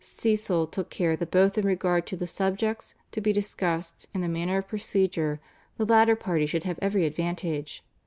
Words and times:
Cecil 0.03 0.65
took 0.65 0.89
care 0.89 1.15
that 1.15 1.29
both 1.29 1.59
in 1.59 1.67
regard 1.67 2.07
to 2.07 2.17
the 2.17 2.25
subjects 2.25 2.95
to 3.11 3.21
be 3.21 3.31
discussed 3.31 4.07
and 4.15 4.23
the 4.23 4.27
manner 4.27 4.57
of 4.57 4.67
procedure 4.67 5.39
the 5.77 5.85
latter 5.85 6.15
party 6.15 6.47
should 6.47 6.63
have 6.63 6.79
every 6.81 7.05
advantage. 7.05 7.83